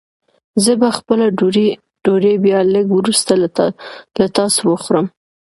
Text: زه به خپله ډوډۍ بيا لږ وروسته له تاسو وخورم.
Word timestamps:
زه 0.63 0.71
به 0.81 0.89
خپله 0.97 1.25
ډوډۍ 2.05 2.35
بيا 2.45 2.59
لږ 2.73 2.85
وروسته 2.97 3.31
له 4.17 4.27
تاسو 4.37 4.61
وخورم. 4.71 5.05